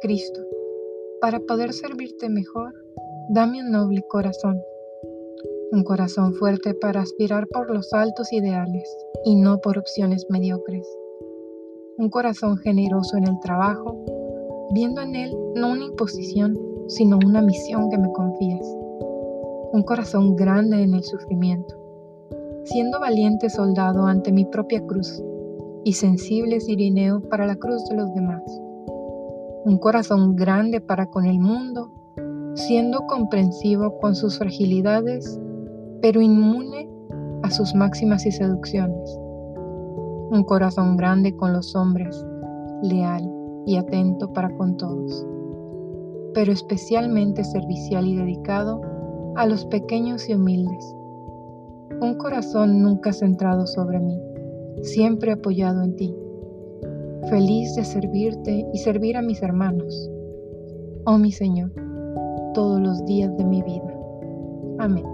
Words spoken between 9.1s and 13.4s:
y no por opciones mediocres, un corazón generoso en el